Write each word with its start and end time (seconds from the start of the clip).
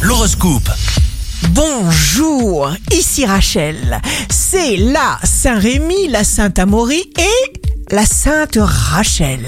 L'horoscope. 0.00 0.70
Bonjour, 1.50 2.70
ici 2.90 3.26
Rachel. 3.26 4.00
C'est 4.30 4.78
la 4.78 5.18
Saint-Rémy, 5.22 6.08
la 6.08 6.24
Sainte-Amaury 6.24 7.02
et 7.18 7.60
la 7.94 8.06
Sainte 8.06 8.56
Rachel. 8.58 9.44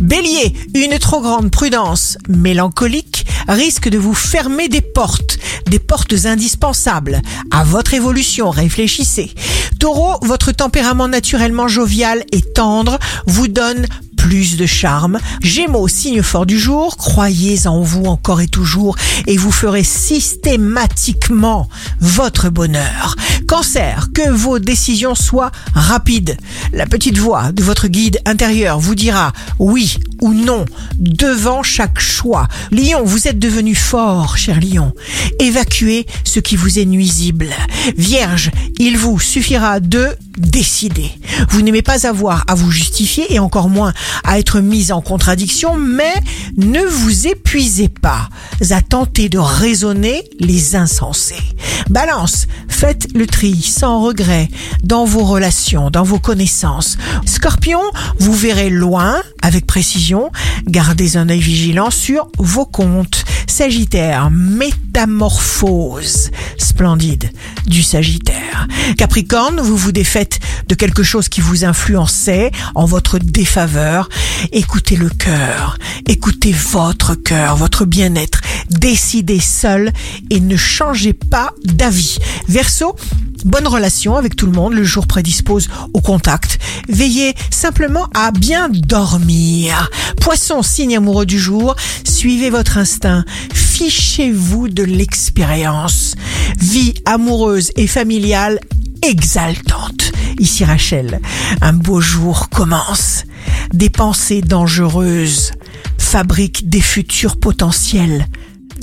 Bélier, 0.00 0.52
une 0.74 0.98
trop 0.98 1.20
grande 1.20 1.52
prudence 1.52 2.18
mélancolique 2.28 3.24
risque 3.46 3.88
de 3.88 3.98
vous 3.98 4.14
fermer 4.14 4.68
des 4.68 4.80
portes, 4.80 5.38
des 5.66 5.78
portes 5.78 6.14
indispensables. 6.24 7.22
À 7.52 7.62
votre 7.62 7.94
évolution, 7.94 8.50
réfléchissez. 8.50 9.32
Taureau, 9.78 10.18
votre 10.22 10.50
tempérament 10.50 11.08
naturellement 11.08 11.68
jovial 11.68 12.24
et 12.32 12.40
tendre 12.40 12.98
vous 13.26 13.46
donne 13.46 13.86
plus 14.24 14.56
de 14.56 14.64
charme. 14.64 15.18
Gémeaux, 15.42 15.86
signe 15.86 16.22
fort 16.22 16.46
du 16.46 16.58
jour, 16.58 16.96
croyez 16.96 17.66
en 17.66 17.82
vous 17.82 18.06
encore 18.06 18.40
et 18.40 18.48
toujours 18.48 18.96
et 19.26 19.36
vous 19.36 19.52
ferez 19.52 19.84
systématiquement 19.84 21.68
votre 22.00 22.48
bonheur. 22.48 23.16
Cancer, 23.46 24.08
que 24.14 24.30
vos 24.30 24.58
décisions 24.58 25.14
soient 25.14 25.52
rapides. 25.74 26.38
La 26.72 26.86
petite 26.86 27.18
voix 27.18 27.52
de 27.52 27.62
votre 27.62 27.86
guide 27.86 28.18
intérieur 28.24 28.78
vous 28.80 28.94
dira 28.94 29.34
oui 29.58 29.98
ou 30.22 30.32
non 30.32 30.64
devant 30.96 31.62
chaque 31.62 32.00
choix. 32.00 32.48
Lion, 32.70 33.04
vous 33.04 33.28
êtes 33.28 33.38
devenu 33.38 33.74
fort, 33.74 34.38
cher 34.38 34.58
Lion. 34.58 34.94
Évacuez 35.38 36.06
ce 36.24 36.40
qui 36.40 36.56
vous 36.56 36.78
est 36.78 36.86
nuisible. 36.86 37.50
Vierge, 37.98 38.50
il 38.78 38.96
vous 38.96 39.20
suffira 39.20 39.80
de 39.80 40.16
décider. 40.36 41.10
Vous 41.50 41.62
n'aimez 41.62 41.82
pas 41.82 42.06
avoir 42.06 42.44
à 42.48 42.54
vous 42.54 42.70
justifier 42.70 43.32
et 43.32 43.38
encore 43.38 43.68
moins 43.68 43.92
à 44.24 44.38
être 44.38 44.60
mis 44.60 44.92
en 44.92 45.00
contradiction, 45.00 45.76
mais 45.76 46.14
ne 46.56 46.80
vous 46.80 47.26
épuisez 47.26 47.88
pas 47.88 48.28
à 48.70 48.82
tenter 48.82 49.28
de 49.28 49.38
raisonner 49.38 50.24
les 50.38 50.76
insensés. 50.76 51.42
Balance, 51.90 52.46
faites 52.68 53.08
le 53.14 53.26
tri 53.26 53.62
sans 53.62 54.02
regret 54.02 54.48
dans 54.82 55.04
vos 55.04 55.24
relations, 55.24 55.90
dans 55.90 56.02
vos 56.02 56.18
connaissances. 56.18 56.96
Scorpion, 57.26 57.80
vous 58.18 58.34
verrez 58.34 58.70
loin 58.70 59.22
avec 59.42 59.66
précision, 59.66 60.30
gardez 60.66 61.16
un 61.16 61.28
œil 61.28 61.40
vigilant 61.40 61.90
sur 61.90 62.28
vos 62.38 62.66
comptes. 62.66 63.23
Sagittaire, 63.56 64.32
métamorphose 64.32 66.32
splendide 66.58 67.30
du 67.68 67.84
Sagittaire. 67.84 68.66
Capricorne, 68.98 69.60
vous 69.60 69.76
vous 69.76 69.92
défaites 69.92 70.40
de 70.66 70.74
quelque 70.74 71.04
chose 71.04 71.28
qui 71.28 71.40
vous 71.40 71.64
influençait 71.64 72.50
en 72.74 72.84
votre 72.84 73.20
défaveur. 73.20 74.08
Écoutez 74.50 74.96
le 74.96 75.08
cœur, 75.08 75.78
écoutez 76.08 76.50
votre 76.50 77.14
cœur, 77.14 77.54
votre 77.54 77.84
bien-être. 77.84 78.40
Décidez 78.70 79.38
seul 79.38 79.92
et 80.30 80.40
ne 80.40 80.56
changez 80.56 81.12
pas 81.12 81.52
d'avis. 81.64 82.18
Verseau, 82.48 82.96
bonne 83.44 83.66
relation 83.66 84.16
avec 84.16 84.36
tout 84.36 84.46
le 84.46 84.52
monde, 84.52 84.74
le 84.74 84.84
jour 84.84 85.06
prédispose 85.06 85.68
au 85.92 86.00
contact. 86.00 86.58
Veillez 86.88 87.34
simplement 87.50 88.08
à 88.14 88.30
bien 88.30 88.68
dormir. 88.68 89.90
Poisson, 90.20 90.62
signe 90.62 90.96
amoureux 90.96 91.26
du 91.26 91.38
jour, 91.38 91.76
suivez 92.04 92.50
votre 92.50 92.78
instinct, 92.78 93.24
fichez-vous 93.52 94.68
de 94.68 94.82
l'expérience. 94.82 96.14
Vie 96.58 96.94
amoureuse 97.04 97.70
et 97.76 97.86
familiale 97.86 98.60
exaltante. 99.02 100.12
Ici 100.38 100.64
Rachel, 100.64 101.20
un 101.60 101.72
beau 101.72 102.00
jour 102.00 102.48
commence. 102.48 103.24
Des 103.72 103.90
pensées 103.90 104.40
dangereuses 104.40 105.52
fabriquent 105.98 106.68
des 106.68 106.80
futurs 106.80 107.36
potentiels 107.36 108.26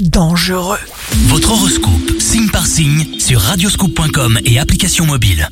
dangereux. 0.00 0.78
Votre 1.26 1.52
horoscope, 1.52 2.20
signe 2.20 2.48
par 2.48 2.66
signe, 2.66 3.18
sur 3.18 3.40
radioscoop.com 3.40 4.38
et 4.44 4.58
application 4.58 5.06
mobile. 5.06 5.48